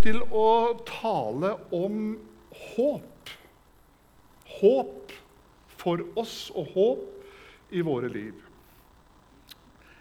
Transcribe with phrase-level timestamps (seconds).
[0.00, 2.14] til å tale om
[2.74, 3.32] håp.
[4.60, 5.12] Håp
[5.80, 8.36] for oss og håp i våre liv.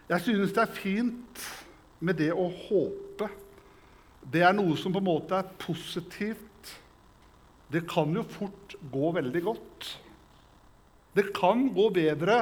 [0.10, 1.44] Jeg synes det er fint
[2.00, 3.28] med det å håpe.
[4.24, 6.46] Det er noe som på en måte er positivt.
[7.70, 9.92] Det kan jo fort gå veldig godt.
[11.14, 12.42] Det kan gå bedre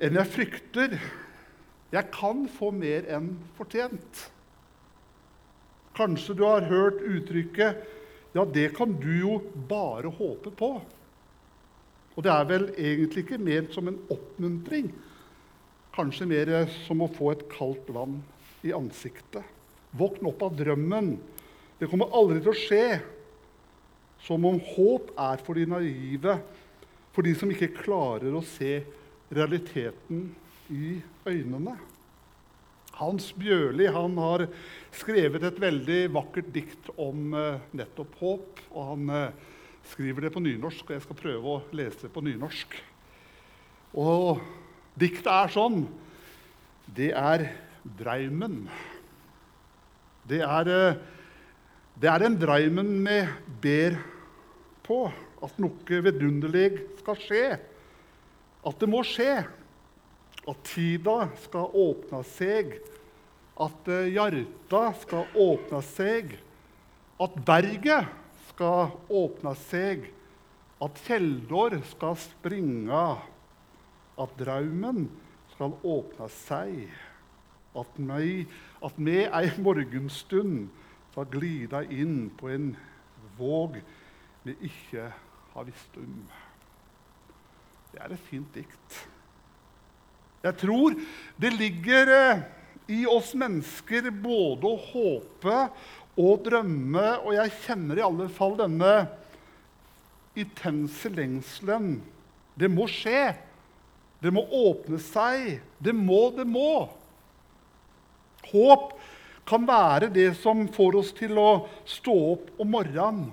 [0.00, 0.96] enn jeg frykter.
[1.92, 4.26] Jeg kan få mer enn fortjent.
[5.96, 7.84] Kanskje du har hørt uttrykket
[8.34, 10.82] 'Ja, det kan du jo bare håpe på'.
[12.16, 14.92] Og det er vel egentlig ikke ment som en oppmuntring.
[15.96, 18.22] Kanskje mer som å få et kaldt vann
[18.64, 19.44] i ansiktet.
[19.96, 21.18] Våkn opp av drømmen.
[21.78, 23.00] Det kommer aldri til å skje.
[24.24, 26.38] Som om håp er for de naive,
[27.12, 28.82] for de som ikke klarer å se
[29.32, 30.34] realiteten
[30.72, 30.96] i
[31.28, 31.76] øynene.
[32.96, 34.46] Hans Bjørli han har
[34.96, 38.62] skrevet et veldig vakkert dikt om eh, nettopp håp.
[38.72, 39.34] og Han eh,
[39.90, 42.78] skriver det på nynorsk, og jeg skal prøve å lese det på nynorsk.
[44.00, 44.40] Og
[44.96, 45.84] diktet er sånn
[46.86, 47.44] Det er
[48.00, 48.64] draumen.
[50.24, 50.98] Det er, eh,
[52.00, 53.20] det er den draumen vi
[53.60, 54.00] ber
[54.88, 55.04] på.
[55.44, 56.70] At noe vidunderlig
[57.02, 57.46] skal skje.
[58.64, 59.44] At det må skje
[60.46, 62.76] at tida skal åpne seg,
[63.58, 66.36] at eh, hjarta skal åpne seg,
[67.22, 68.12] at berget
[68.50, 70.10] skal åpne seg,
[70.84, 73.04] at kjeldor skal springe,
[74.16, 75.06] at draumen
[75.54, 76.86] skal åpne seg,
[77.76, 78.44] at vi,
[78.84, 80.68] at vi ei morgenstund
[81.10, 82.70] skal glide inn på en
[83.36, 83.80] våg
[84.46, 85.10] vi ikke
[85.54, 86.22] har visst om.
[87.90, 88.98] Det er et fint dikt.
[90.46, 90.94] Jeg tror
[91.42, 92.42] det ligger eh,
[92.94, 95.56] i oss mennesker både å håpe
[96.16, 98.92] og drømme, og jeg kjenner i alle fall denne
[100.38, 101.98] intense lengselen.
[102.56, 103.34] Det må skje.
[104.22, 105.58] Det må åpne seg.
[105.82, 106.86] Det må, det må.
[108.46, 108.94] Håp
[109.46, 111.50] kan være det som får oss til å
[111.88, 113.28] stå opp om morgenen.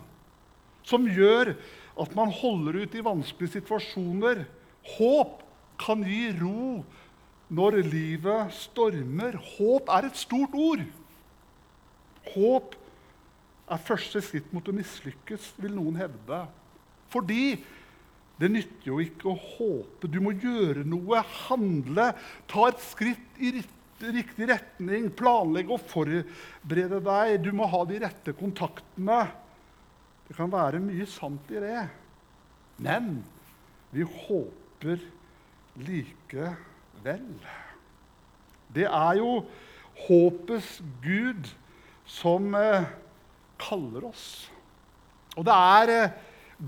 [0.83, 1.53] Som gjør
[2.03, 4.43] at man holder ut i vanskelige situasjoner.
[4.97, 5.39] Håp
[5.79, 6.83] kan gi ro
[7.53, 9.37] når livet stormer.
[9.57, 10.83] Håp er et stort ord.
[12.33, 12.75] Håp
[13.73, 16.43] er første skritt mot å mislykkes, vil noen hevde.
[17.13, 17.55] Fordi
[18.41, 20.09] det nytter jo ikke å håpe.
[20.09, 22.09] Du må gjøre noe, handle,
[22.49, 27.37] ta et skritt i riktig retning, planlegge og forberede deg.
[27.45, 29.21] Du må ha de rette kontaktene.
[30.27, 31.85] Det kan være mye sant i det.
[32.81, 33.19] Men
[33.93, 35.03] vi håper
[35.85, 36.72] likevel
[37.03, 37.27] vel.
[38.73, 39.43] Det er jo
[40.07, 41.49] håpets Gud
[42.09, 42.87] som eh,
[43.61, 44.27] kaller oss.
[45.37, 46.15] Og det er eh,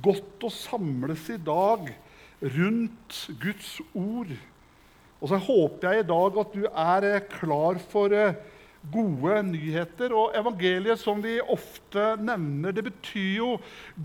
[0.05, 1.87] godt å samles i dag
[2.41, 4.33] rundt Guds ord.
[5.21, 8.13] Og så håper jeg i dag at du er eh, klar for
[8.93, 10.13] gode nyheter.
[10.13, 13.55] Og evangeliet, som vi ofte nevner, det betyr jo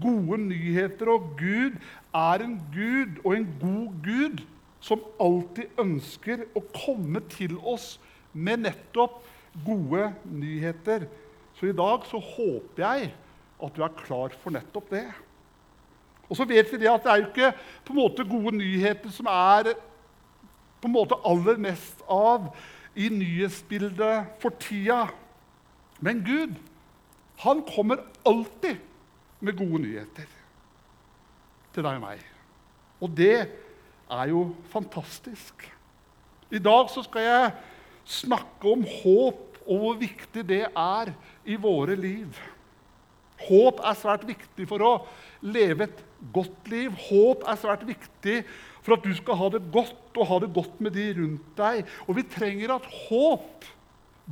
[0.01, 1.13] gode nyheter.
[1.13, 1.77] Og Gud
[2.17, 4.41] er en Gud og en god Gud
[4.81, 7.99] som alltid ønsker å komme til oss
[8.33, 9.21] med nettopp
[9.67, 11.07] gode nyheter.
[11.59, 13.11] Så i dag så håper jeg
[13.61, 15.07] at du er klar for nettopp det.
[16.31, 17.53] Og så vet vi det at det er jo ikke
[17.85, 19.73] på en måte gode nyheter som er
[20.81, 22.49] på en måte aller mest av
[22.97, 25.09] i nyhetsbildet for tida.
[26.01, 26.55] Men Gud,
[27.43, 28.79] han kommer alltid
[29.41, 30.29] med gode nyheter
[31.75, 32.23] til deg og meg.
[33.01, 33.35] Og det
[34.11, 35.67] er jo fantastisk.
[36.51, 37.53] I dag så skal jeg
[38.11, 41.13] snakke om håp og hvor viktig det er
[41.47, 42.39] i våre liv.
[43.41, 44.93] Håp er svært viktig for å
[45.47, 46.01] leve et
[46.35, 46.93] godt liv.
[47.09, 48.41] Håp er svært viktig
[48.85, 51.85] for at du skal ha det godt og ha det godt med de rundt deg.
[52.09, 53.69] Og vi trenger at håp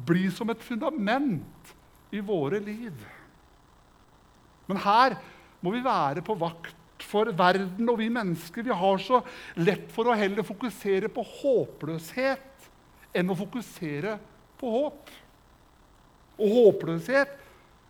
[0.08, 1.72] blir som et fundament
[2.14, 2.92] i våre liv.
[4.68, 5.16] Men her
[5.64, 9.22] må vi være på vakt for verden og vi mennesker vi har så
[9.60, 12.68] lett for å heller fokusere på håpløshet
[13.16, 14.16] enn å fokusere
[14.58, 15.12] på håp.
[16.38, 17.36] Og håpløshet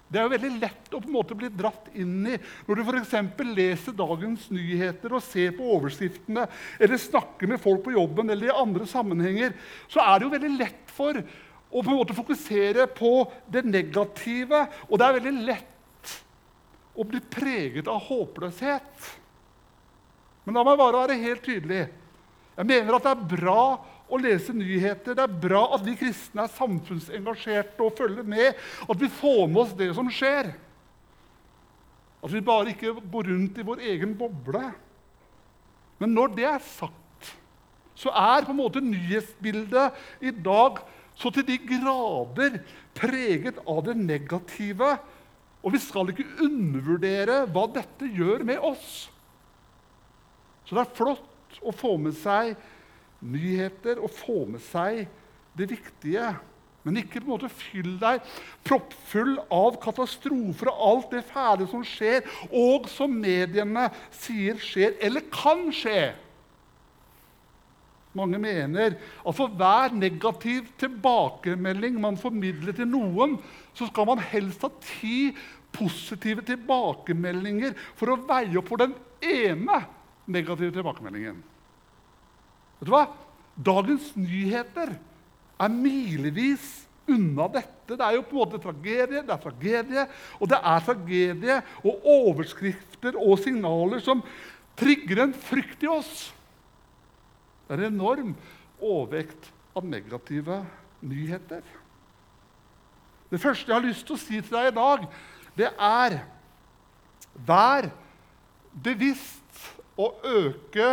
[0.09, 2.83] det er jo veldig lett å på en måte bli dratt inn i når du
[2.87, 3.43] f.eks.
[3.53, 6.47] leser dagens nyheter og ser på overskriftene
[6.79, 9.53] eller snakker med folk på jobben eller i andre sammenhenger.
[9.93, 13.13] Så er det jo veldig lett for å på en måte fokusere på
[13.53, 14.65] det negative.
[14.89, 15.75] Og det er veldig lett
[16.99, 19.09] å bli preget av håpløshet.
[20.45, 21.87] Men la meg bare være helt tydelig.
[22.59, 23.63] Jeg mener at det er bra
[24.09, 25.15] å lese nyheter.
[25.15, 28.57] Det er bra at vi kristne er samfunnsengasjerte og følger med.
[28.89, 30.51] At vi får med oss det som skjer.
[32.19, 34.65] At vi bare ikke går rundt i vår egen boble.
[36.03, 37.35] Men når det er sagt,
[37.99, 40.83] så er på en måte nyhetsbildet i dag
[41.19, 42.61] så til de grader
[42.95, 44.93] preget av det negative.
[45.63, 49.09] Og vi skal ikke undervurdere hva dette gjør med oss.
[50.69, 52.55] Så det er flott å få med seg
[53.25, 55.07] nyheter og få med seg
[55.59, 56.31] det viktige.
[56.87, 58.23] Men ikke på en måte fyll deg
[58.65, 62.23] proppfull av katastrofer og alt det fæle som skjer,
[62.55, 66.13] og som mediene sier skjer, eller kan skje.
[68.19, 73.37] Mange mener at for hver negativ tilbakemelding man formidler til noen,
[73.77, 75.31] så skal man helst ha ti
[75.75, 79.83] positive tilbakemeldinger for å veie opp for den ene
[80.29, 81.39] negative tilbakemeldingen.
[82.79, 83.07] Vet du hva?
[83.59, 84.93] Dagens nyheter
[85.59, 86.67] er milevis
[87.09, 87.97] unna dette.
[87.97, 90.05] Det er jo på en måte tragedie, det er tragedie,
[90.39, 94.23] og det er tragedie og overskrifter og signaler som
[94.79, 96.29] trigger en frykt i oss.
[97.69, 98.33] Det er en enorm
[98.81, 100.63] overvekt av negative
[101.05, 101.63] nyheter.
[103.29, 105.05] Det første jeg har lyst til å si til deg i dag,
[105.59, 106.21] det er
[107.47, 107.87] Vær
[108.83, 109.61] bevisst
[109.99, 110.89] å øke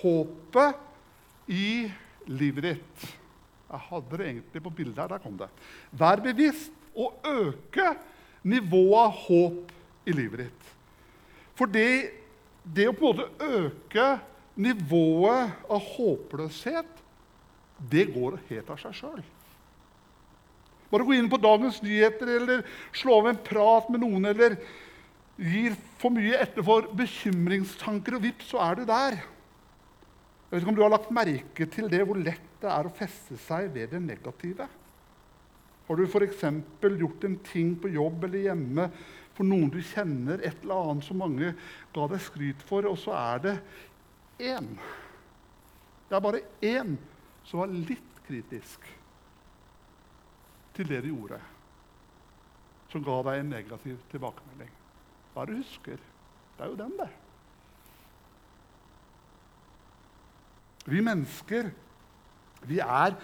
[0.00, 1.90] håpet i
[2.30, 3.02] livet ditt.
[3.70, 5.10] Jeg hadde det egentlig på bildet her.
[5.12, 5.50] Der kom det.
[5.92, 7.92] Vær bevisst å øke
[8.48, 10.72] nivået av håp i livet ditt.
[11.58, 12.16] For det,
[12.64, 14.08] det å på en måte øke
[14.58, 16.96] nivået av håpløshet,
[17.90, 19.22] det går helt av seg sjøl.
[20.90, 22.64] Bare gå inn på dagens nyheter eller
[22.96, 24.56] slå av en prat med noen eller
[25.40, 29.20] gir for mye etter for bekymringstanker, og vips, så er du der.
[30.50, 32.92] Jeg vet ikke om du har lagt merke til det, hvor lett det er å
[32.92, 34.66] feste seg ved det negative.
[35.86, 36.42] Har du f.eks.
[36.82, 38.88] gjort en ting på jobb eller hjemme
[39.34, 41.54] for noen du kjenner, et eller annet som mange
[41.94, 43.54] ga deg skryt for, og så er det
[44.40, 44.66] én
[46.08, 46.96] Det er bare én
[47.46, 48.86] som var litt kritisk
[50.74, 51.38] til det du gjorde,
[52.90, 54.70] som ga deg en negativ tilbakemelding.
[55.32, 56.00] Hva er det du husker?
[56.56, 57.08] Det er jo den, det.
[60.90, 61.70] Vi mennesker
[62.66, 63.14] vi er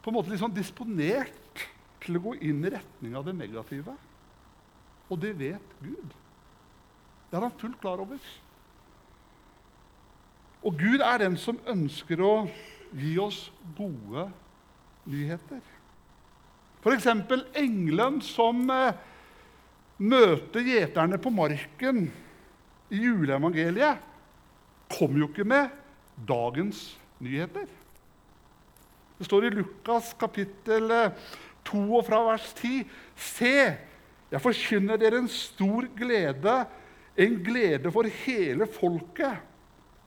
[0.00, 1.66] på en måte liksom disponert
[2.00, 3.96] til å gå inn i retning av det negative.
[5.10, 6.14] Og det vet Gud.
[7.30, 8.20] Det er han fullt klar over.
[10.60, 12.34] Og Gud er den som ønsker å
[12.96, 13.46] gi oss
[13.78, 14.26] gode
[15.08, 15.60] nyheter.
[16.80, 17.06] F.eks.
[17.60, 18.96] engelen som eh,
[20.00, 22.06] møter gjeterne på marken
[22.90, 24.08] i juleevangeliet,
[24.90, 25.70] kom jo ikke med
[26.28, 26.82] dagens
[27.22, 27.68] nyheter.
[29.20, 30.88] Det står i Lukas kapittel
[31.68, 33.54] 2 og fra vers 10.: Se,
[34.32, 36.56] jeg forkynner dere en stor glede,
[37.20, 39.49] en glede for hele folket.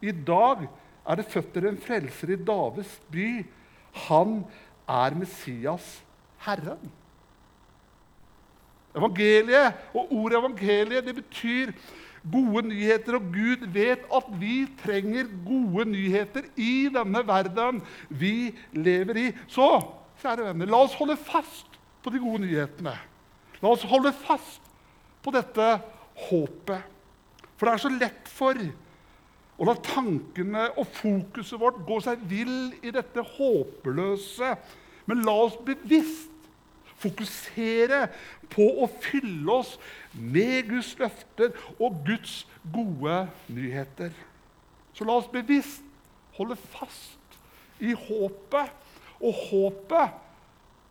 [0.03, 0.67] I dag
[1.03, 3.29] er det født en frelser i Davids by.
[4.07, 4.41] Han
[4.89, 6.03] er Messias,
[6.43, 6.91] Herren.
[8.93, 11.71] Evangeliet og ordet evangeliet det betyr
[12.31, 19.19] gode nyheter, og Gud vet at vi trenger gode nyheter i denne verden vi lever
[19.19, 19.25] i.
[19.51, 19.67] Så,
[20.21, 22.95] kjære venner, la oss holde fast på de gode nyhetene.
[23.63, 24.63] La oss holde fast
[25.23, 25.67] på dette
[26.29, 26.89] håpet.
[27.57, 28.59] For det er så lett for
[29.63, 34.49] å la tankene og fokuset vårt gå seg vill i dette håpløse.
[35.07, 36.31] Men la oss bevisst
[36.99, 38.05] fokusere
[38.51, 39.77] på å fylle oss
[40.15, 42.41] med Guds løfter og Guds
[42.73, 44.11] gode nyheter.
[44.91, 45.83] Så la oss bevisst
[46.35, 47.37] holde fast
[47.79, 48.81] i håpet.
[49.23, 50.17] Og håpet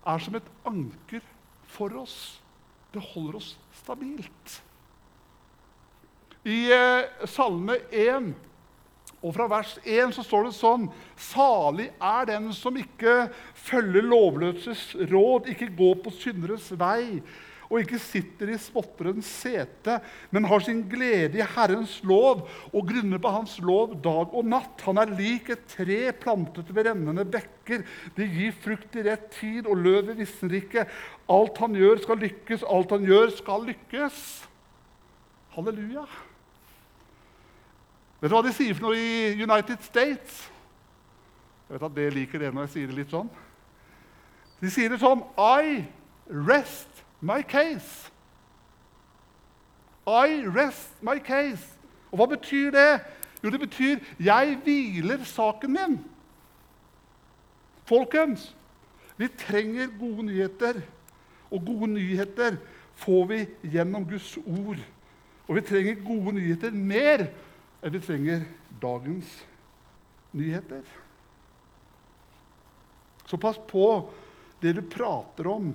[0.08, 1.20] er som et anker
[1.74, 2.16] for oss.
[2.92, 3.50] Det holder oss
[3.82, 4.56] stabilt.
[6.48, 8.32] I eh, Salme 1
[9.22, 10.88] og fra vers 1 så står det sånn
[11.30, 17.22] Salig er den som ikke følger lovløses råd, ikke går på synderes vei,
[17.72, 19.94] og ikke sitter i spotterens sete,
[20.34, 24.82] men har sin glede i Herrens lov og grunner på Hans lov dag og natt.
[24.84, 27.86] Han er lik et tre plantet ved rennende bekker.
[28.18, 30.84] Det gir frukt i rett tid, og løvet visner ikke.
[31.32, 32.66] Alt han gjør, skal lykkes.
[32.68, 34.20] Alt han gjør, skal lykkes.
[35.56, 36.04] Halleluja.
[38.22, 40.44] Vet du hva de sier for noe i United States?
[41.66, 43.30] Jeg vet at det liker det når jeg sier det litt sånn.
[44.62, 45.82] De sier det sånn I
[46.30, 48.12] rest my case.
[50.06, 51.66] I rest my case.
[52.12, 53.02] Og hva betyr det?
[53.42, 55.98] Jo, det betyr 'jeg hviler saken min'.
[57.84, 58.54] Folkens,
[59.16, 60.82] vi trenger gode nyheter.
[61.50, 62.56] Og gode nyheter
[62.94, 64.78] får vi gjennom Guds ord.
[65.48, 67.26] Og vi trenger gode nyheter mer
[67.82, 68.44] enn vi trenger
[68.80, 69.30] dagens
[70.30, 70.82] nyheter.
[73.26, 73.86] Så pass på
[74.60, 75.72] det du prater om.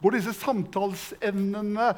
[0.00, 1.90] Går disse samtalsemnene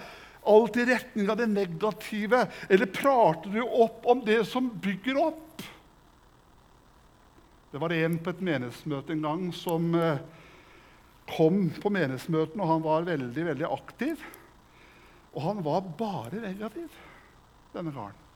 [0.48, 5.62] alt i retning av det negative, eller prater du opp om det som bygger opp?
[7.70, 10.22] Det var en på et menighetsmøte en gang som eh,
[11.28, 14.22] kom på menighetsmøtene, og han var veldig, veldig aktiv.
[15.34, 16.96] Og han var bare negativ,
[17.74, 18.27] denne karen.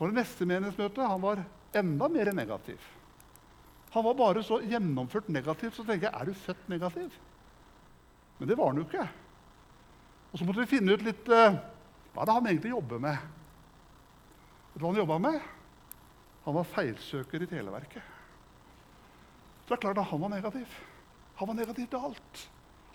[0.00, 1.04] Så det neste menighetsmøte.
[1.04, 1.42] Han var
[1.76, 2.80] enda mer negativ.
[3.92, 7.18] Han var bare så gjennomført negativ, så tenker jeg er du født negativ?
[8.38, 9.04] Men det var han jo ikke.
[10.30, 11.58] Og så måtte vi finne ut litt uh,
[12.14, 13.28] hva det han egentlig jobber med.
[14.70, 15.40] Vet du hva han jobba med?
[16.46, 18.16] Han var feilsøker i Televerket.
[19.66, 20.78] Så det er klart at han var negativ.
[21.42, 22.46] Han var negativ til alt.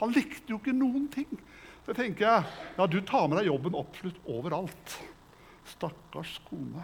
[0.02, 1.38] Han likte jo ikke noen ting.
[1.86, 4.98] Så tenker jeg ja, du tar med deg jobben absolutt overalt.
[5.74, 6.84] Stakkars kone.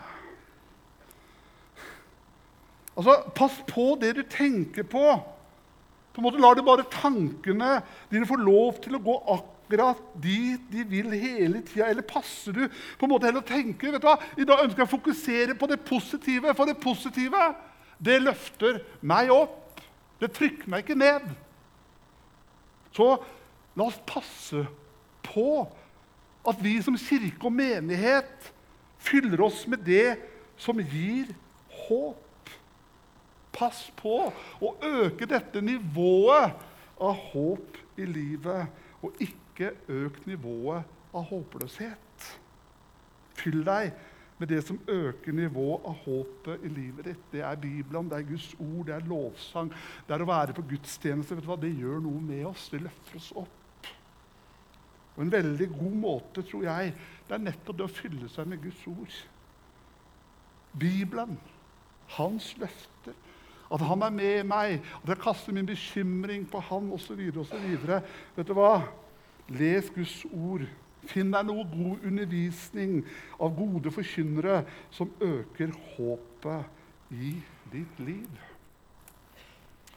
[2.97, 5.05] Altså, Pass på det du tenker på.
[6.11, 7.79] På en måte Lar du bare tankene
[8.11, 11.87] dine få lov til å gå akkurat dit de vil hele tida?
[11.87, 14.83] Eller passer du på en måte heller å tenke vet du hva, I dag ønsker
[14.83, 17.45] jeg å fokusere på det positive, for det positive
[18.01, 19.79] det løfter meg opp.
[20.19, 21.29] Det trykker meg ikke ned.
[22.91, 23.13] Så
[23.77, 24.65] la oss passe
[25.23, 25.47] på
[26.49, 28.51] at vi som kirke og menighet
[29.01, 30.17] fyller oss med det
[30.61, 31.31] som gir
[31.87, 32.51] håp.
[33.51, 36.55] Pass på å øke dette nivået
[37.01, 38.69] av håp i livet,
[39.01, 42.31] og ikke øk nivået av håpløshet.
[43.41, 43.91] Fyll deg
[44.41, 47.25] med det som øker nivået av håpet i livet ditt.
[47.33, 49.69] Det er Bibelen, det er Guds ord, det er lovsang.
[50.07, 51.37] Det er å være på gudstjeneste.
[51.37, 51.59] Vet du hva?
[51.61, 52.69] Det gjør noe med oss.
[52.73, 53.60] Det løfter oss opp.
[55.15, 56.93] Og En veldig god måte, tror jeg,
[57.27, 59.17] det er nettopp det å fylle seg med Guds ord.
[60.79, 61.35] Bibelen,
[62.15, 63.15] hans løfter,
[63.71, 67.19] at han er med meg, at jeg kaster min bekymring på han osv.
[68.35, 68.81] Vet du hva?
[69.51, 70.65] Les Guds ord.
[71.09, 72.99] Finn deg noe god undervisning
[73.41, 74.61] av gode forkynnere
[74.93, 77.33] som øker håpet i
[77.71, 78.29] ditt liv.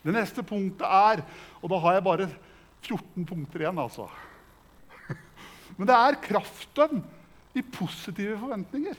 [0.05, 1.23] Det neste punktet er
[1.63, 2.29] Og da har jeg bare
[2.85, 4.09] 14 punkter igjen, altså.
[5.77, 7.03] Men det er kraften
[7.55, 8.99] i positive forventninger.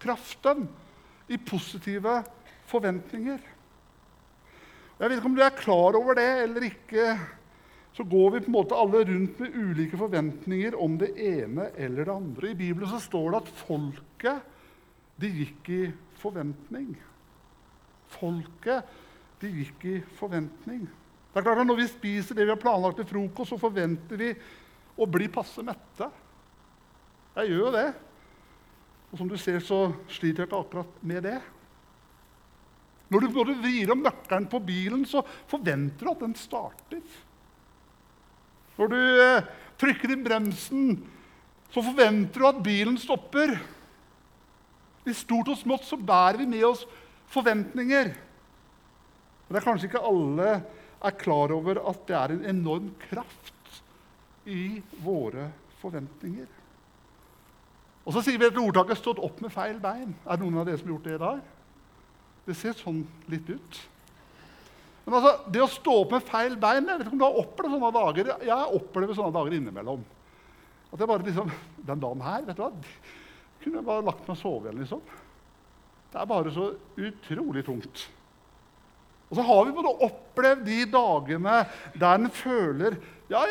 [0.00, 0.68] Kraften
[1.28, 2.20] i positive
[2.68, 3.40] forventninger.
[4.98, 7.12] Jeg vet ikke om du er klar over det eller ikke.
[7.94, 12.04] Så går vi på en måte alle rundt med ulike forventninger om det ene eller
[12.04, 12.50] det andre.
[12.50, 14.54] I Bibelen så står det at folket
[15.18, 15.82] de gikk i
[16.20, 16.92] forventning.
[18.14, 18.94] Folket
[19.42, 20.86] de gikk i forventning.
[21.28, 24.16] Det er klart at Når vi spiser det vi har planlagt til frokost, så forventer
[24.16, 24.32] vi
[24.98, 26.08] å bli passe mette.
[27.38, 27.86] Jeg gjør jo det.
[29.08, 31.38] Og som du ser, så sliter jeg ikke akkurat med det.
[33.08, 37.14] Når du, når du vrir om nøkkelen på bilen, så forventer du at den starter.
[38.76, 39.48] Når du eh,
[39.80, 40.98] trykker inn bremsen,
[41.72, 43.54] så forventer du at bilen stopper.
[45.08, 46.84] I stort og smått så bærer vi med oss
[47.32, 48.12] forventninger.
[48.12, 50.58] Men det er kanskje ikke alle
[50.98, 53.54] er klar over at det er en enorm kraft
[54.48, 55.50] i våre
[55.82, 56.48] forventninger.
[58.08, 60.14] Og så sier vi at ordtaket 'stått opp med feil bein'.
[60.24, 61.40] Er det noen av dere som har gjort det i dag?
[62.46, 63.80] Det ser sånn litt ut.
[65.04, 67.40] Men altså, det å stå opp med feil bein Jeg vet ikke om du har
[67.40, 68.32] opplevd sånne dager.
[68.44, 70.04] Jeg opplever sånne dager innimellom.
[70.92, 71.52] At jeg bare liksom,
[71.86, 72.72] Den dagen her vet du hva,
[73.62, 74.80] kunne jeg bare lagt meg og sove igjen.
[74.80, 75.00] liksom.
[76.12, 78.08] Det er bare så utrolig tungt.
[79.28, 81.56] Og så har vi både opplevd de dagene
[82.00, 82.96] der en føler
[83.28, 83.44] Ja,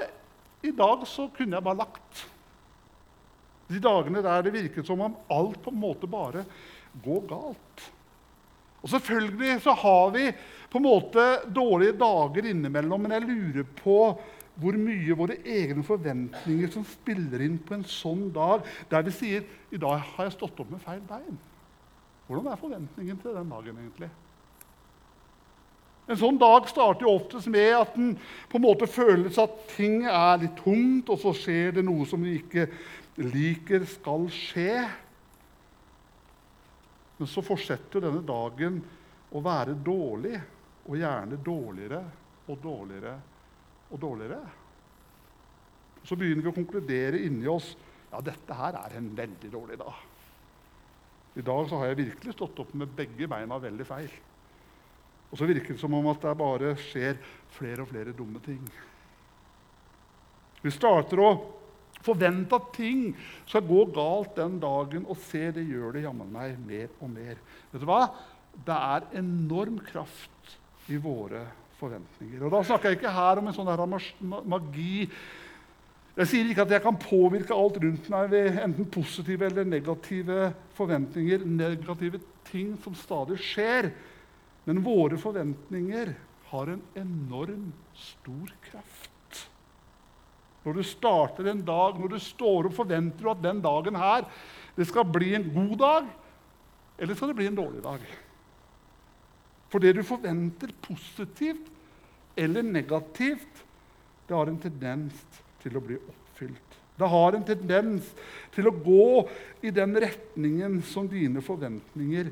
[0.65, 2.23] i dag så kunne jeg bare lagt.
[3.67, 6.45] De dagene der det virket som om alt på en måte bare
[7.03, 7.85] går galt.
[8.81, 10.29] Og Selvfølgelig så har vi
[10.71, 11.23] på en måte
[11.53, 13.97] dårlige dager innimellom, men jeg lurer på
[14.57, 19.43] hvor mye våre egne forventninger som spiller inn på en sånn dag der vi sier
[19.69, 21.37] i dag har jeg stått opp med feil bein.
[22.27, 24.09] Hvordan er forventningen til den dagen egentlig?
[26.07, 28.13] En sånn dag starter jo oftest med at den
[28.47, 32.23] på en måte føles at ting er litt tungt, og så skjer det noe som
[32.23, 32.69] vi ikke
[33.19, 34.85] liker skal skje.
[37.17, 38.79] Men så fortsetter denne dagen
[39.35, 40.37] å være dårlig,
[40.87, 41.99] og gjerne dårligere
[42.47, 43.15] og dårligere
[43.91, 44.39] og dårligere.
[46.07, 47.73] Så begynner vi å konkludere inni oss
[48.07, 49.97] ja, dette her er en veldig dårlig dag.
[51.37, 54.13] I dag så har jeg virkelig stått opp med begge beina veldig feil.
[55.31, 57.19] Og så virker det som om at det bare skjer
[57.57, 58.61] flere og flere dumme ting.
[60.63, 61.31] Vi starter å
[62.05, 63.11] forvente at ting
[63.47, 67.39] skal gå galt den dagen, og se, det gjør det jammen meg mer og mer.
[67.71, 68.05] Vet du hva?
[68.67, 70.57] Det er enorm kraft
[70.89, 71.43] i våre
[71.77, 72.41] forventninger.
[72.43, 73.83] Og Da snakker jeg ikke her om en sånn her
[74.47, 75.07] magi.
[76.17, 80.51] Jeg sier ikke at jeg kan påvirke alt rundt meg ved enten positive eller negative
[80.77, 83.91] forventninger, negative ting som stadig skjer.
[84.67, 86.11] Men våre forventninger
[86.51, 89.43] har en enorm stor kraft.
[90.65, 94.25] Når du starter en dag, når du står opp, forventer du at den dagen her
[94.75, 96.09] det skal bli en god dag,
[96.99, 98.03] eller skal det bli en dårlig dag?
[99.71, 101.71] For det du forventer positivt
[102.35, 103.63] eller negativt,
[104.27, 105.23] det har en tendens
[105.63, 106.77] til å bli oppfylt.
[106.97, 108.11] Det har en tendens
[108.51, 109.07] til å gå
[109.63, 112.31] i den retningen som dine forventninger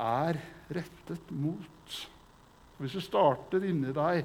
[0.00, 0.40] er
[0.72, 1.73] rettet mot.
[2.80, 4.24] Hvis du starter inni deg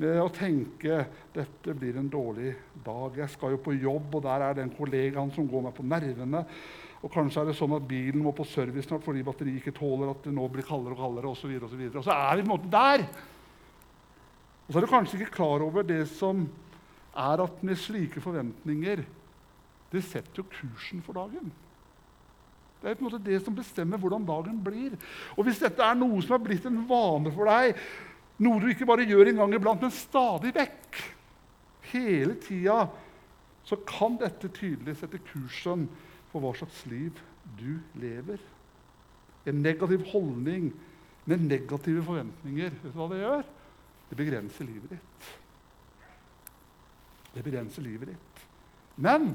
[0.00, 3.20] med å tenke dette blir en dårlig dag.
[3.20, 6.42] Jeg skal jo på jobb, og der er den kollegaen som går meg på nervene.
[7.04, 10.10] Og kanskje er det sånn at bilen må på service snart fordi batteriet ikke tåler
[10.10, 11.30] at det nå blir kaldere og kaldere.
[11.30, 13.06] Og så, og og så er vi på en måte der.
[14.64, 16.46] Og så er du kanskje ikke klar over det som
[17.14, 19.04] er at med slike forventninger
[19.92, 21.52] Det setter jo kursen for dagen.
[22.84, 24.92] Det er på en måte det som bestemmer hvordan dagen blir.
[25.38, 27.78] Og hvis dette er noe som er blitt en vane for deg,
[28.44, 30.98] noe du ikke bare gjør en gang iblant, men stadig vekk.
[31.94, 32.82] Hele tida
[33.64, 35.86] så kan dette tydelig sette kursen
[36.28, 37.16] for hva slags liv
[37.56, 38.42] du lever.
[39.48, 40.68] En negativ holdning
[41.24, 42.76] med negative forventninger.
[42.82, 43.48] Vet du hva det gjør?
[44.10, 45.32] Det begrenser livet ditt.
[47.32, 48.44] Det begrenser livet ditt.
[49.00, 49.32] Men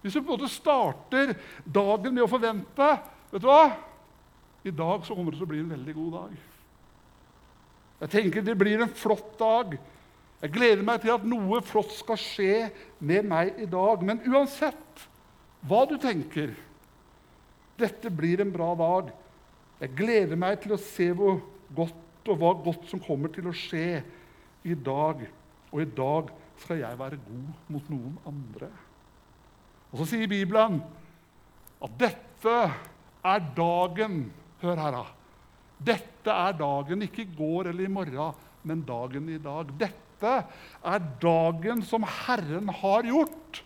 [0.00, 2.90] hvis du på en måte starter dagen med å forvente
[3.30, 3.64] vet du hva?
[4.64, 6.32] I dag så kommer det til å bli en veldig god dag.
[8.00, 9.76] Jeg tenker det blir en flott dag.
[10.40, 12.68] Jeg gleder meg til at noe flott skal skje
[13.04, 14.04] med meg i dag.
[14.04, 15.06] Men uansett
[15.68, 16.52] hva du tenker
[17.80, 19.10] dette blir en bra dag.
[19.80, 21.40] Jeg gleder meg til å se hvor
[21.76, 24.02] godt og hva godt som kommer til å skje
[24.68, 25.24] i dag.
[25.72, 28.68] Og i dag skal jeg være god mot noen andre.
[29.90, 30.78] Og så sier Bibelen
[31.80, 32.58] at dette
[33.26, 34.22] er dagen
[34.60, 35.04] Hør her, da.
[35.80, 38.34] Dette er dagen, ikke i går eller i morgen,
[38.68, 39.70] men dagen i dag.
[39.80, 40.32] Dette
[40.84, 43.62] er dagen som Herren har gjort.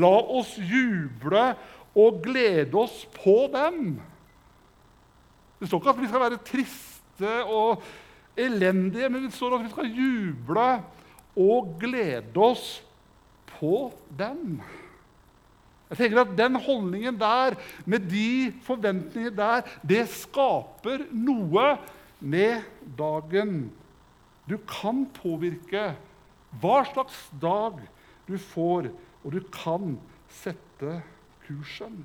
[0.00, 1.42] La oss juble
[1.92, 3.98] og glede oss på den.
[5.60, 7.82] Det står ikke at vi skal være triste og
[8.40, 10.68] elendige, men det står at vi skal juble
[11.36, 12.78] og glede oss
[13.58, 14.62] på den.
[15.90, 21.72] Jeg tenker at Den holdningen der, med de forventningene der, det skaper noe
[22.20, 22.62] med
[22.98, 23.72] dagen.
[24.46, 25.90] Du kan påvirke
[26.62, 27.78] hva slags dag
[28.28, 28.90] du får,
[29.24, 29.96] og du kan
[30.40, 31.00] sette
[31.46, 32.04] kursen.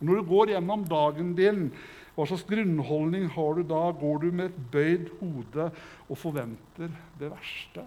[0.00, 1.70] Når du går gjennom dagen din,
[2.16, 3.80] hva slags grunnholdning har du da?
[3.96, 5.70] Går du med et bøyd hode
[6.08, 7.86] og forventer det verste?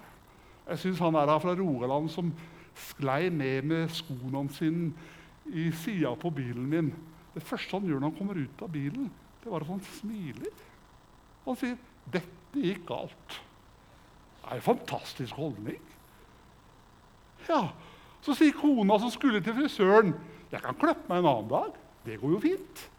[0.64, 2.32] Jeg syns han er her fra Rogaland som
[2.76, 4.92] sklei ned med skoene sine
[5.54, 6.92] i sida på bilen min.
[7.34, 9.10] Det første han gjør når han kommer ut av bilen,
[9.44, 10.62] det var at han smiler.
[11.46, 11.78] Han sier
[12.12, 13.40] 'Dette gikk galt'.
[14.44, 15.82] Det er en fantastisk holdning.
[17.50, 17.70] Ja,
[18.24, 20.14] Så sier kona som skulle til frisøren,
[20.52, 21.74] 'Jeg kan klippe meg en annen dag.
[22.06, 22.90] Det går jo fint.'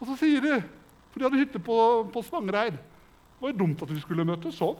[0.00, 0.62] Og så sier de,
[1.10, 4.76] for de hadde hytte på, på Svangereid Det var dumt at vi skulle møtes sånn.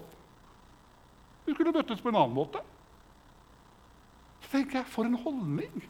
[1.46, 2.58] Vi skulle møttes på en annen måte
[4.52, 5.84] tenker jeg, For en holdning!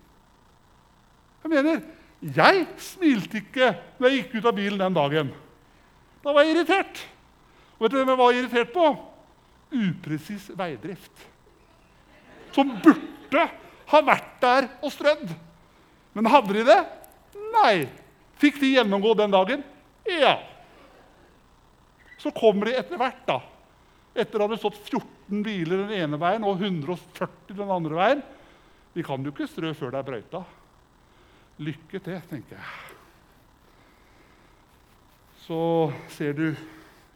[1.43, 1.81] Jeg mener,
[2.23, 5.33] jeg smilte ikke når jeg gikk ut av bilen den dagen.
[6.23, 7.01] Da var jeg irritert.
[7.75, 8.85] Og vet du hvem jeg var irritert på?
[9.73, 11.25] Upresis veidrift.
[12.55, 13.49] Som burde
[13.91, 15.33] ha vært der og strødd.
[16.15, 16.79] Men hadde de det?
[17.57, 17.75] Nei.
[18.39, 19.65] Fikk de gjennomgå den dagen?
[20.07, 20.37] Ja.
[22.23, 23.41] Så kommer de etter hvert, da.
[24.15, 28.23] Etter å ha stått 14 biler den ene veien og 140 den andre veien,
[28.95, 30.43] vi kan jo ikke strø før det er brøyta.
[31.63, 32.99] Lykke til, tenker jeg.
[35.43, 35.61] Så
[36.13, 36.47] ser du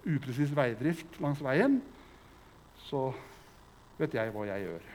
[0.07, 1.81] upresis veidrift langs veien,
[2.87, 3.09] så
[3.99, 4.89] vet jeg hva jeg gjør.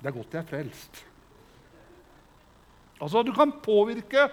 [0.00, 1.04] Det er godt jeg er frelst.
[3.00, 4.28] Altså, Du kan påvirke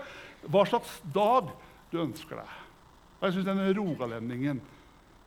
[0.47, 1.51] hva slags dag
[1.91, 2.53] du ønsker deg.
[3.19, 4.61] Og jeg synes denne rogalendingen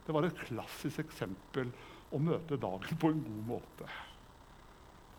[0.04, 1.70] det var et klassisk eksempel
[2.12, 3.88] å møte dagen på en god måte.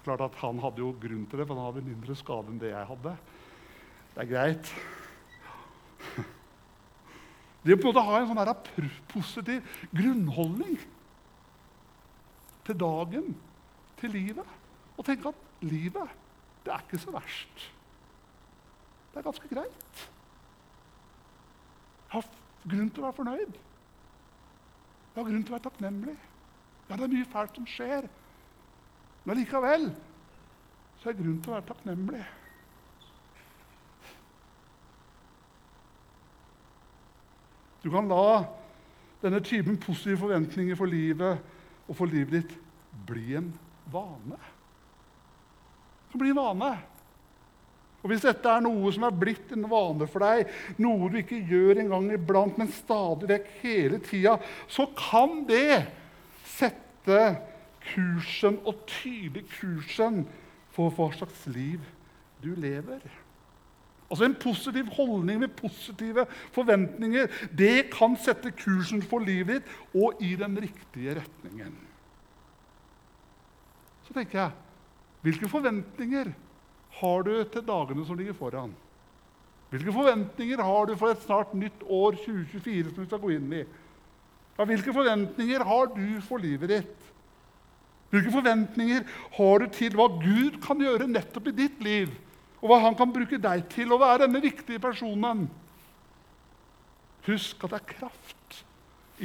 [0.05, 2.69] Klart at Han hadde jo grunn til det, for han hadde mindre skade enn det
[2.69, 3.15] jeg hadde.
[4.13, 4.73] Det er greit.
[7.65, 10.75] Det å på en måte ha en sånn positiv grunnholdning
[12.67, 13.31] til dagen,
[13.97, 14.51] til livet.
[14.95, 16.13] Og tenke at livet,
[16.65, 17.65] det er ikke så verst.
[19.09, 20.03] Det er ganske greit.
[22.05, 22.29] Jeg har
[22.69, 23.57] grunn til å være fornøyd.
[25.15, 26.15] Jeg har grunn til å være takknemlig.
[26.85, 28.07] Ja, det er mye fælt som skjer.
[29.25, 29.89] Men likevel
[31.01, 32.23] så er det grunn til å være takknemlig.
[37.85, 38.45] Du kan la
[39.21, 41.41] denne typen positive forventninger for livet
[41.85, 42.55] og for livet ditt
[43.05, 43.51] bli en
[43.93, 44.37] vane.
[46.05, 46.71] Det kan bli en vane.
[48.05, 50.49] Og Hvis dette er noe som er blitt en vane for deg,
[50.81, 54.35] noe du ikke gjør en gang iblant, men stadig vekk hele tida,
[54.69, 55.81] så kan det
[56.53, 57.21] sette
[57.93, 60.25] kursen og tyde kursen
[60.75, 61.83] for hva slags liv
[62.43, 63.03] du lever.
[64.05, 70.21] Altså En positiv holdning med positive forventninger det kan sette kursen for livet ditt og
[70.21, 71.73] i den riktige retningen.
[74.05, 74.51] Så tenker jeg
[75.25, 76.29] hvilke forventninger
[76.99, 78.75] har du til dagene som ligger foran?
[79.73, 83.49] Hvilke forventninger har du for et snart nytt år 2024 som vi skal gå inn
[83.57, 83.63] i?
[84.55, 87.09] Ja, hvilke forventninger har du for livet ditt?
[88.13, 89.03] Hvilke forventninger
[89.37, 92.13] har du til hva Gud kan gjøre nettopp i ditt liv?
[92.61, 95.45] Og hva han kan bruke deg til å være denne viktige personen?
[97.25, 98.61] Husk at det er kraft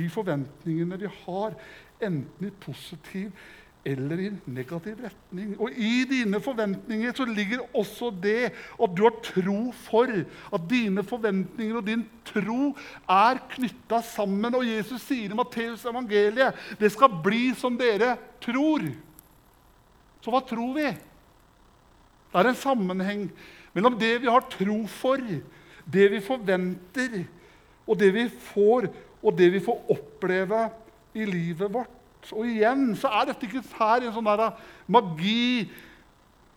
[0.00, 1.56] i forventningene vi har,
[2.00, 3.32] enten i positiv
[3.84, 5.54] i negativ retning.
[5.56, 10.10] Og i dine forventninger så ligger også det at du har tro for
[10.52, 12.76] at dine forventninger og din tro
[13.08, 14.54] er knytta sammen.
[14.54, 18.84] Og Jesus sier i Matteus evangeliet det skal bli som dere tror.
[20.20, 20.90] Så hva tror vi?
[22.30, 23.30] Det er en sammenheng
[23.72, 25.22] mellom det vi har tro for,
[25.90, 27.22] det vi forventer,
[27.88, 28.90] og det vi får,
[29.22, 30.68] og det vi får oppleve
[31.16, 31.99] i livet vårt.
[32.34, 34.50] Og igjen så er dette ikke her en sånn der
[34.90, 35.70] magi.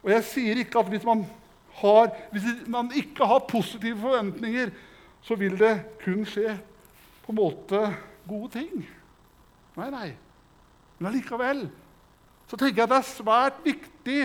[0.03, 1.23] Og jeg sier ikke at hvis man,
[1.79, 4.73] har, hvis man ikke har positive forventninger,
[5.23, 6.57] så vil det kun skje
[7.23, 7.79] på en måte
[8.27, 8.83] gode ting.
[9.77, 10.09] Nei, nei.
[10.99, 11.65] Men allikevel
[12.49, 14.19] så tenker jeg at det er svært viktig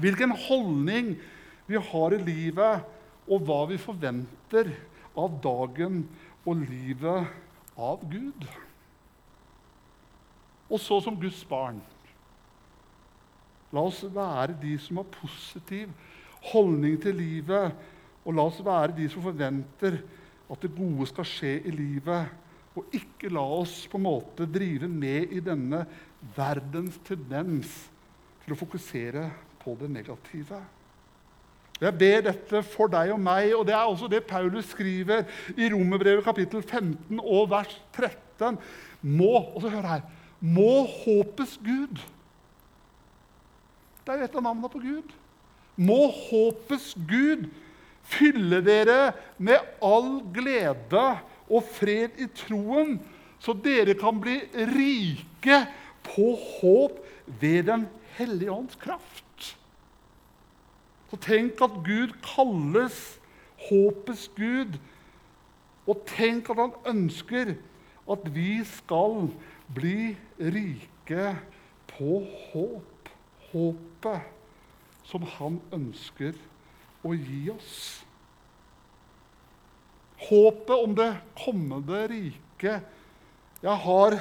[0.00, 1.16] hvilken holdning
[1.66, 2.84] vi har i livet,
[3.26, 4.70] og hva vi forventer
[5.18, 6.04] av dagen
[6.46, 7.26] og livet
[7.74, 8.46] av Gud.
[10.70, 11.78] Og så som Guds barn.
[13.74, 15.90] La oss være de som har positiv
[16.52, 17.74] holdning til livet,
[18.26, 20.00] og la oss være de som forventer
[20.50, 22.30] at det gode skal skje i livet,
[22.76, 25.84] og ikke la oss på en måte drive med i denne
[26.36, 27.72] verdens tendens
[28.44, 29.30] til å fokusere
[29.62, 30.60] på det negative.
[31.80, 35.26] Jeg ber dette for deg og meg, og det er også det Paulus skriver
[35.56, 38.56] i Romerbrevet kapittel 15 og vers 13.
[39.04, 40.06] Må, og så hør her,
[40.40, 42.00] må håpes Gud.
[44.04, 45.14] Det er jo et av navnene på Gud.
[45.76, 47.48] Må håpes Gud
[48.06, 51.06] fylle dere med all glede
[51.46, 52.96] og fred i troen,
[53.42, 54.38] så dere kan bli
[54.72, 55.60] rike
[56.06, 57.02] på håp
[57.40, 59.56] ved Den hellige ånds kraft.
[61.10, 63.18] Så tenk at Gud kalles
[63.68, 64.78] håpets Gud.
[65.86, 67.54] Og tenk at han ønsker
[68.10, 69.28] at vi skal
[69.74, 71.36] bli rike
[71.90, 72.20] på
[72.52, 72.92] håp.
[73.52, 74.32] Håpet
[75.06, 76.34] som han ønsker
[77.06, 77.76] å gi oss.
[80.26, 82.86] Håpet om det kommende riket.
[83.62, 84.18] Jeg har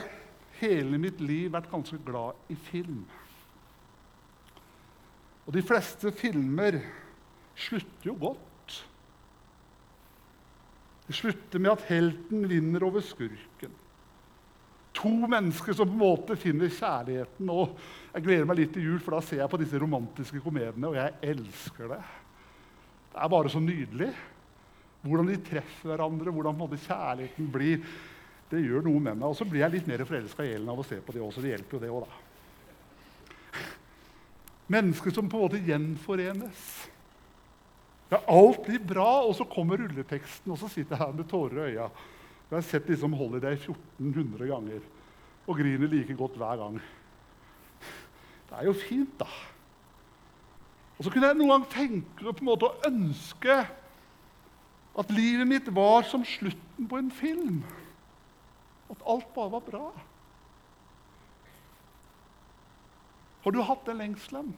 [0.61, 3.03] hele mitt liv vært ganske glad i film.
[5.45, 6.79] Og de fleste filmer
[7.55, 8.77] slutter jo godt.
[11.05, 13.73] Det slutter med at helten vinner over skurken.
[14.95, 17.49] To mennesker som på en måte finner kjærligheten.
[17.51, 17.75] og
[18.13, 20.95] Jeg gleder meg litt til jul, for da ser jeg på disse romantiske komediene, og
[20.95, 22.01] jeg elsker det.
[23.11, 24.11] Det er bare så nydelig.
[25.05, 27.83] Hvordan de treffer hverandre, hvordan måte, kjærligheten blir.
[28.49, 29.27] Det gjør noe med meg.
[29.27, 31.43] Og så blir jeg litt mer forelska i Elen av å se på det også.
[31.43, 32.23] Det hjelper jo, det òg, da.
[34.75, 36.65] Mennesker som på en måte gjenforenes.
[38.09, 41.61] Ja, alt blir bra, og så kommer rulleteksten, og så sitter jeg her med tårer
[41.61, 41.89] i øya.
[42.49, 44.83] Jeg har sett liksom Holiday 1400 ganger
[45.45, 46.77] og griner like godt hver gang.
[48.49, 49.27] Det er jo fint, da.
[50.97, 53.57] Og så kunne jeg noen gang tenke på en måte å ønske
[54.95, 57.63] at livet mitt var som slutten på en film.
[58.93, 59.89] At alt bare var bra.
[63.43, 64.53] Har du hatt den lengselen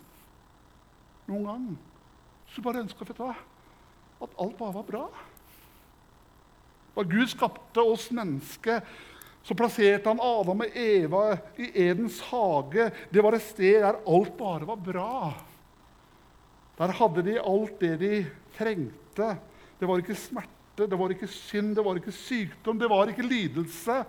[1.27, 1.65] noen gang?
[2.53, 3.33] Så bare ønsker vet du hva,
[4.23, 5.07] at alt bare var bra?
[6.97, 8.81] Da Gud skapte oss mennesker,
[9.45, 12.89] så plasserte han Adam og Eva i Edens hage.
[13.13, 15.11] Det var et sted der alt bare var bra.
[16.77, 18.11] Der hadde de alt det de
[18.57, 19.29] trengte.
[19.77, 23.29] Det var ikke smerte, det var ikke synd, det var ikke sykdom, det var ikke
[23.29, 24.01] lidelse.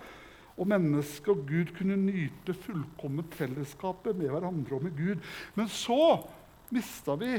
[0.59, 5.21] Og mennesket og Gud kunne nyte fullkomment fellesskapet med hverandre og med Gud.
[5.55, 6.25] Men så
[6.73, 7.37] mista vi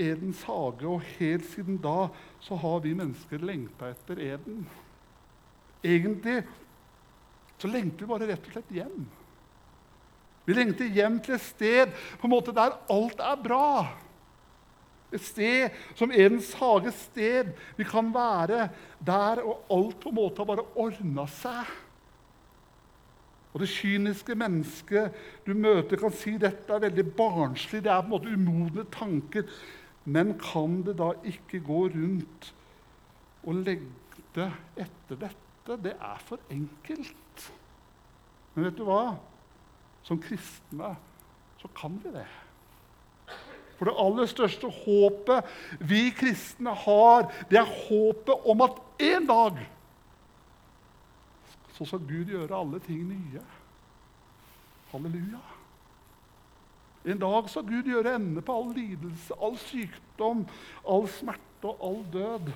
[0.00, 2.08] Edens hage, og helt siden da
[2.42, 4.64] så har vi mennesker lengta etter Eden.
[5.84, 6.40] Egentlig
[7.60, 9.02] så lengter vi bare rett og slett hjem.
[10.46, 13.66] Vi lengter hjem til et sted på en måte der alt er bra.
[15.12, 17.52] Et sted som Edens hage sted.
[17.76, 21.70] Vi kan være der, og alt på en måte har bare ordna seg.
[23.50, 27.82] Og det kyniske mennesket du møter, kan si dette er veldig barnslig.
[27.82, 29.48] Det er på en måte umodne tanker.
[30.04, 32.52] Men kan det da ikke gå rundt
[33.44, 35.76] og legge etter dette?
[35.84, 37.50] Det er for enkelt.
[38.54, 39.16] Men vet du hva?
[40.06, 40.94] Som kristne
[41.60, 42.26] så kan vi det.
[43.76, 45.52] For det aller største håpet
[45.88, 49.62] vi kristne har, det er håpet om at en dag
[51.76, 53.40] så skal Gud gjøre alle ting nye.
[54.90, 55.40] Halleluja.
[57.04, 60.44] En dag skal Gud gjøre ende på all lidelse, all sykdom,
[60.84, 62.50] all smerte og all død.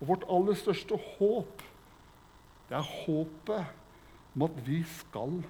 [0.00, 1.64] Og vårt aller største håp,
[2.68, 3.72] det er håpet
[4.34, 5.40] om at vi skal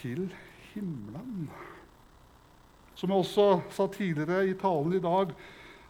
[0.00, 0.26] til
[0.72, 1.48] himmelen.
[2.94, 5.34] Som jeg også sa tidligere i talen i dag,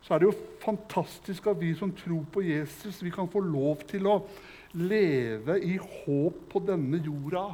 [0.05, 3.85] så er det jo fantastisk at vi som tror på Jesus, vi kan få lov
[3.89, 4.19] til å
[4.77, 7.47] leve i håp på denne jorda.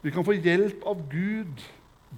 [0.00, 1.60] Vi kan få hjelp av Gud,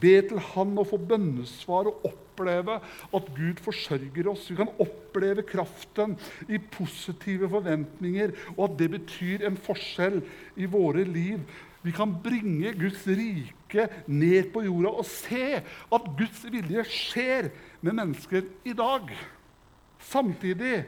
[0.01, 4.49] be til Han og få bønnesvar og oppleve at Gud forsørger oss.
[4.51, 6.17] Vi kan oppleve kraften
[6.49, 10.23] i positive forventninger, og at det betyr en forskjell
[10.57, 11.45] i våre liv.
[11.83, 17.51] Vi kan bringe Guds rike ned på jorda og se at Guds vilje skjer
[17.83, 19.11] med mennesker i dag.
[19.99, 20.85] Samtidig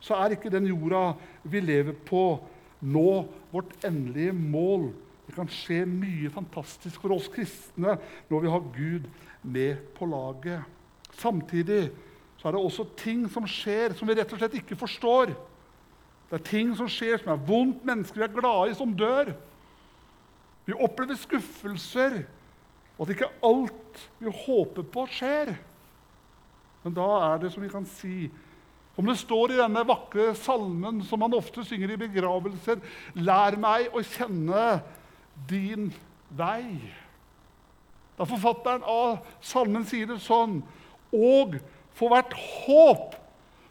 [0.00, 1.12] så er ikke den jorda
[1.44, 2.38] vi lever på,
[2.80, 3.10] nå
[3.52, 4.90] vårt endelige mål.
[5.28, 7.98] Det kan skje mye fantastisk for oss kristne
[8.30, 9.08] når vi har Gud
[9.44, 10.64] med på laget.
[11.20, 11.90] Samtidig
[12.38, 15.34] så er det også ting som skjer som vi rett og slett ikke forstår.
[16.30, 19.32] Det er ting som skjer som er vondt, mennesker vi er glade i, som dør.
[20.68, 22.20] Vi opplever skuffelser,
[22.98, 25.54] og at ikke alt vi håper på, skjer.
[26.84, 28.28] Men da er det som vi kan si
[28.98, 32.78] Om det står i denne vakre salmen som man ofte synger i begravelser
[33.18, 34.62] Lær meg å kjenne
[35.50, 35.92] din
[36.34, 36.80] vei.
[38.18, 40.58] Da forfatteren av salmen sier det sånn
[41.14, 41.54] Og
[41.96, 43.14] for hvert håp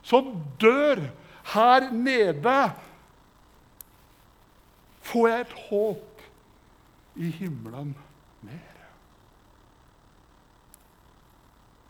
[0.08, 1.04] som dør
[1.54, 2.56] her nede,
[5.08, 6.24] får jeg et håp
[7.24, 7.94] i himmelen
[8.46, 8.82] mer.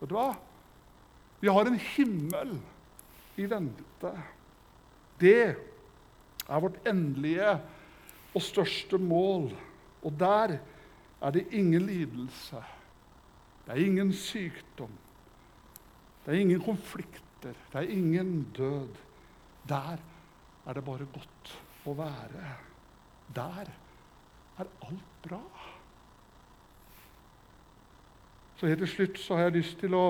[0.01, 0.31] Vet du hva?
[1.41, 2.57] Vi har en himmel
[3.37, 4.11] i vente.
[5.21, 5.41] Det
[6.47, 7.57] er vårt endelige
[8.33, 9.49] og største mål.
[10.07, 10.57] Og der
[11.21, 12.61] er det ingen lidelse.
[13.65, 14.93] Det er ingen sykdom.
[16.25, 17.51] Det er ingen konflikter.
[17.73, 18.95] Det er ingen død.
[19.67, 19.97] Der
[20.67, 21.51] er det bare godt
[21.87, 22.53] å være.
[23.35, 23.67] Der
[24.57, 25.43] er alt bra.
[28.57, 30.05] Så helt til slutt så har jeg lyst til å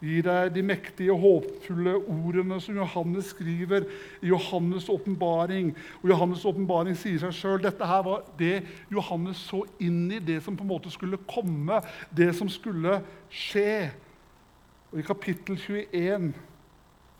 [0.00, 3.84] gi deg de mektige, håpfulle ordene som Johannes skriver
[4.24, 5.74] i Johannes' åpenbaring.
[6.00, 10.40] Og Johannes' åpenbaring sier seg sjøl dette her var det Johannes så inn i, det
[10.44, 11.82] som på en måte skulle komme,
[12.16, 13.90] det som skulle skje.
[14.90, 16.32] Og I kapittel 21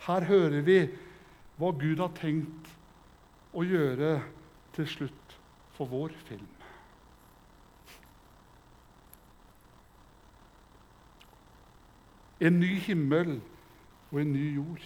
[0.07, 0.81] her hører vi
[1.61, 2.73] hva Gud har tenkt
[3.53, 4.17] å gjøre
[4.77, 5.37] til slutt
[5.77, 6.60] for vår film.
[12.41, 13.41] En ny himmel
[14.11, 14.85] og en ny jord.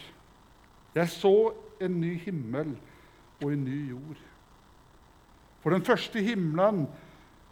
[0.95, 2.75] Jeg så en ny himmel
[3.43, 4.21] og en ny jord.
[5.63, 6.87] For den første himmelen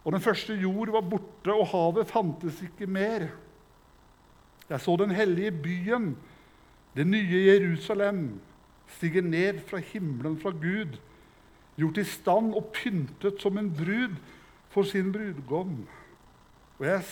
[0.03, 3.27] og den første jord var borte, og havet fantes ikke mer.
[4.69, 6.17] Jeg så den hellige byen,
[6.95, 8.39] det nye Jerusalem,
[8.87, 10.99] stige ned fra himmelen fra Gud,
[11.77, 14.15] gjort i stand og pyntet som en brud
[14.69, 15.87] for sin brudgom.
[16.79, 17.03] Og jeg,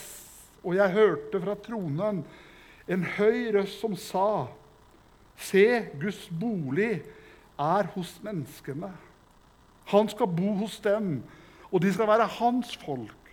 [0.62, 2.24] og jeg hørte fra tronen
[2.88, 4.48] en høy røst som sa,
[5.42, 5.64] Se,
[5.98, 7.00] Guds bolig
[7.58, 8.90] er hos menneskene.
[9.90, 11.16] Han skal bo hos dem,
[11.72, 13.32] og de skal være hans folk.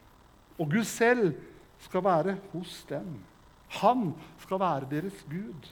[0.58, 1.36] Og Gud selv
[1.84, 3.20] skal være hos dem.
[3.80, 5.70] Han skal være deres Gud.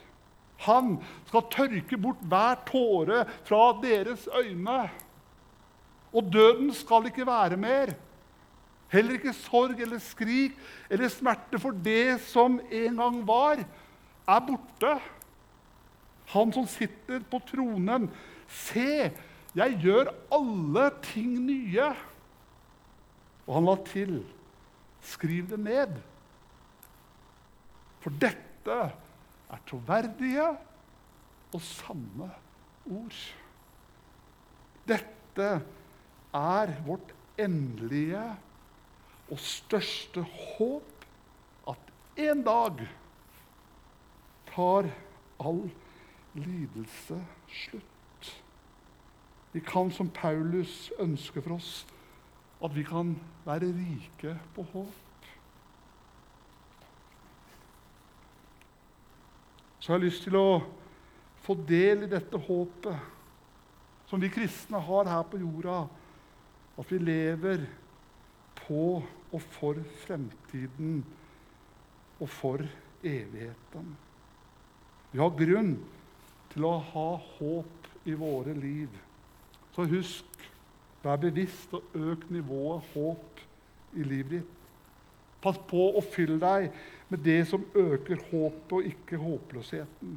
[0.68, 4.80] Han skal tørke bort hver tåre fra deres øyne.
[6.12, 7.94] Og døden skal ikke være mer.
[8.88, 10.56] Heller ikke sorg eller skrik
[10.88, 13.60] eller smerte, for det som en gang var,
[14.28, 14.94] er borte.
[16.32, 18.08] Han som sitter på tronen.
[18.48, 19.10] Se,
[19.56, 21.90] jeg gjør alle ting nye.
[23.48, 24.18] Og han la til,
[25.04, 26.00] skriv det ned.
[28.04, 28.80] For dette
[29.48, 30.48] er troverdige
[31.52, 32.28] og sanne
[32.88, 33.20] ord.
[34.88, 35.48] Dette
[36.36, 38.24] er vårt endelige
[39.30, 41.04] og største håp
[41.68, 41.92] at
[42.28, 42.86] en dag
[44.48, 44.88] tar
[45.38, 45.66] all
[46.34, 48.32] lidelse slutt.
[49.52, 51.86] Vi kan, som Paulus ønsker for oss,
[52.64, 53.14] at vi kan
[53.46, 55.28] være rike på håp.
[59.78, 60.60] Så jeg har lyst til å
[61.44, 63.14] få del i dette håpet
[64.08, 65.84] som vi kristne har her på jorda.
[66.78, 67.64] At vi lever
[68.66, 71.02] på og for fremtiden
[72.18, 72.64] og for
[73.04, 73.96] evigheten.
[75.12, 75.74] Vi har grunn
[76.52, 78.92] til å ha håp i våre liv.
[79.74, 80.46] Så husk,
[81.04, 83.42] vær bevisst og øk nivået håp
[83.96, 84.54] i livet ditt.
[85.38, 86.72] Pass på å fylle deg
[87.08, 90.16] med det som øker håpet, og ikke håpløsheten.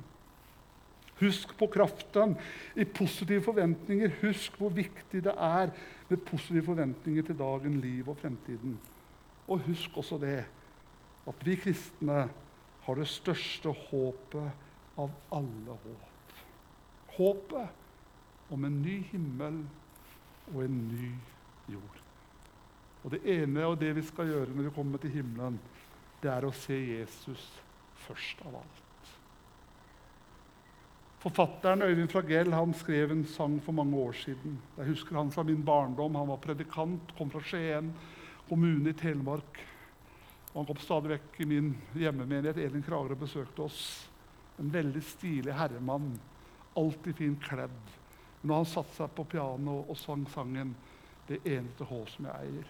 [1.21, 2.33] Husk på kraften
[2.73, 4.15] i positive forventninger.
[4.23, 5.69] Husk hvor viktig det er
[6.09, 8.79] med positive forventninger til dagen, liv og fremtiden.
[9.47, 10.39] Og husk også det
[11.29, 12.25] at vi kristne
[12.81, 16.35] har det største håpet av alle håp.
[17.17, 19.61] Håpet om en ny himmel
[20.51, 21.11] og en ny
[21.71, 21.99] jord.
[23.03, 25.59] Og Det ene og det vi skal gjøre når vi kommer til himmelen,
[26.21, 27.45] det er å se Jesus
[28.05, 28.87] først av alt.
[31.21, 34.57] Forfatteren Øyvind Fragell han skrev en sang for mange år siden.
[34.77, 36.15] Jeg husker han fra min barndom.
[36.17, 37.91] Han var predikant, kom fra Skien
[38.51, 39.59] kommune i Telemark.
[40.53, 42.57] Han kom stadig vekk i min hjemmemenighet.
[42.59, 44.09] Elin Kragerø besøkte oss.
[44.59, 46.09] En veldig stilig herremann.
[46.75, 47.93] Alltid fint kledd.
[48.41, 50.75] Når han satte seg på piano og sang sangen
[51.27, 52.67] 'Det eneste håp som jeg eier',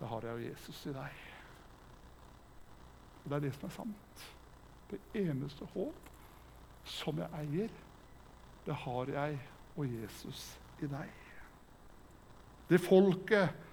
[0.00, 1.12] det har jeg jo Jesus i deg.
[3.24, 4.26] Og Det er det som er sant.
[4.90, 6.10] Det eneste håp
[6.84, 7.70] som jeg eier,
[8.66, 9.40] det har jeg
[9.76, 11.08] og Jesus i deg.
[12.68, 13.69] Det folket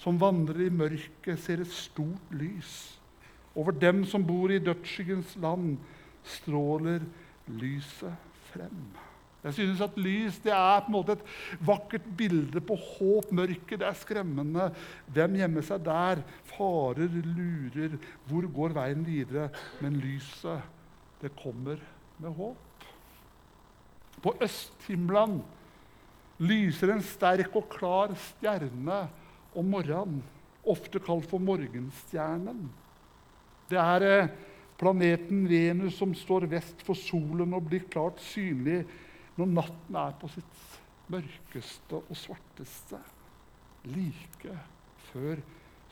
[0.00, 2.76] som vandrer i mørket, ser et stort lys.
[3.56, 5.76] Over dem som bor i dødsskyggens land,
[6.26, 7.04] stråler
[7.48, 8.16] lyset
[8.50, 8.86] frem.
[9.46, 11.26] Jeg synes at Lys det er på en måte et
[11.62, 13.28] vakkert bilde på håp.
[13.30, 14.72] Mørket det er skremmende.
[15.14, 16.22] Hvem gjemmer seg der?
[16.50, 17.94] Farer lurer.
[18.26, 19.52] Hvor går veien videre?
[19.78, 20.64] Men lyset,
[21.22, 21.78] det kommer
[22.18, 22.88] med håp.
[24.24, 25.38] På østhimmelen
[26.42, 29.04] lyser en sterk og klar stjerne
[29.56, 30.22] om morgenen,
[30.66, 32.66] ofte kalt for morgenstjernen.
[33.70, 34.32] Det er eh,
[34.78, 38.82] planeten Venus som står vest for solen og blir klart synlig
[39.36, 40.62] når natten er på sitt
[41.12, 42.98] mørkeste og svarteste,
[43.94, 44.56] like
[45.10, 45.42] før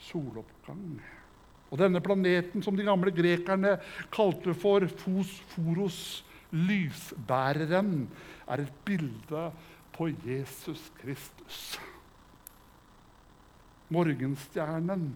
[0.09, 0.97] soloppgang.
[1.71, 3.77] Og denne planeten, som de gamle grekerne
[4.13, 5.99] kalte for Fosforos,
[6.55, 8.05] lysbæreren,
[8.47, 9.49] er et bilde
[9.95, 11.75] på Jesus Kristus.
[13.93, 15.11] Morgenstjernen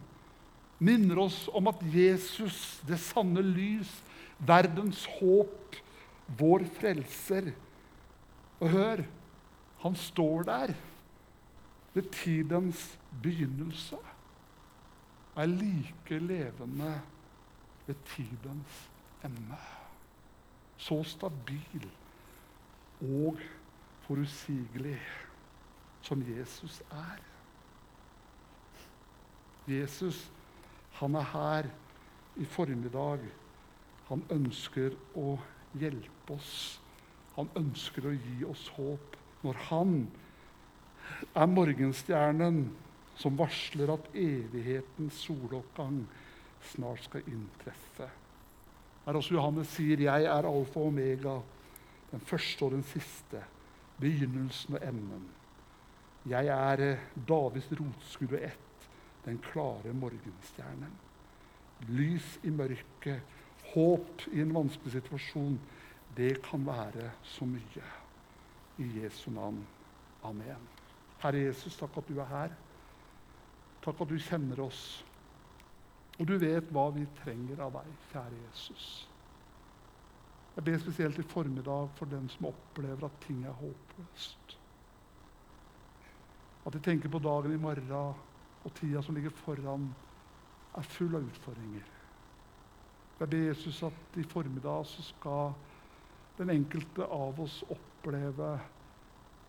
[0.80, 3.90] minner oss om at Jesus, det sanne lys,
[4.38, 5.76] verdens håp,
[6.38, 7.50] vår frelser,
[8.60, 9.02] og hør,
[9.80, 10.74] han står der
[11.94, 13.96] ved tidens begynnelse.
[15.36, 16.92] Er like levende
[17.86, 18.90] ved tidens
[19.24, 19.58] ende.
[20.76, 21.88] Så stabil
[23.00, 23.40] og
[24.04, 25.00] forutsigelig
[26.02, 27.29] som Jesus er.
[29.68, 30.30] Jesus,
[31.00, 31.70] han er her
[32.36, 33.24] i formiddag.
[34.08, 35.34] Han ønsker å
[35.78, 36.80] hjelpe oss
[37.40, 39.94] han ønsker å gi oss håp når han
[41.32, 42.64] er morgenstjernen
[43.20, 46.02] som varsler at evighetens soloppgang
[46.72, 48.08] snart skal inntreffe.
[49.06, 51.40] Her også Johannes sier, 'Jeg er alfa og omega,
[52.10, 53.44] den første og den siste,
[54.00, 55.28] begynnelsen og enden.'
[56.26, 58.69] 'Jeg er eh, Davids rotskudd og ett,
[59.24, 60.98] den klare morgenstjernen.'
[61.88, 63.22] Lys i mørket,
[63.72, 65.56] håp i en vanskelig situasjon
[66.16, 67.84] det kan være så mye.
[68.78, 69.66] I Jesu navn.
[70.22, 70.68] Amen.
[71.20, 72.56] Herre Jesus, takk at du er her.
[73.84, 75.04] Takk at du kjenner oss.
[76.18, 78.86] Og du vet hva vi trenger av deg, kjære Jesus.
[80.56, 84.56] Jeg ber spesielt i formiddag for den som opplever at ting er håpløst.
[86.66, 87.92] At de tenker på dagen i morgen
[88.64, 89.88] og tida som ligger foran,
[90.76, 91.86] er full av utfordringer.
[93.20, 95.52] Jeg ber Jesus at i formiddag så skal
[96.38, 98.52] den enkelte av oss oppleve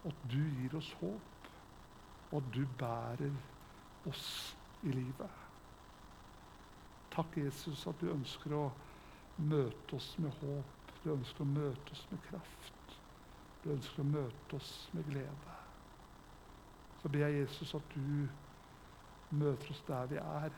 [0.08, 1.52] at du gir oss håp,
[2.32, 3.38] og at du bærer
[4.10, 4.28] oss
[4.84, 5.40] i livet.
[7.12, 8.66] Takk, Jesus, at du ønsker å
[9.44, 10.94] møte oss med håp.
[11.04, 12.96] Du ønsker å møte oss med kraft.
[13.64, 15.58] Du ønsker å møte oss med glede.
[17.02, 18.28] Så ber jeg Jesus at du
[19.32, 20.52] møter oss der vi er.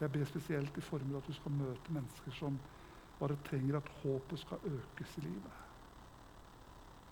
[0.00, 2.58] Jeg ber spesielt i formiddag at du skal møte mennesker som
[3.20, 5.52] bare trenger at håpet skal økes i livet.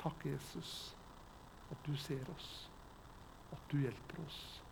[0.02, 0.96] Takk, Jesus,
[1.70, 2.70] at du ser oss,
[3.52, 4.62] at du hjelper oss,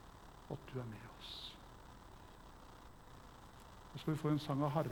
[0.51, 1.57] at du er med oss.
[3.93, 4.91] Nå skal vi få en sang av Harald.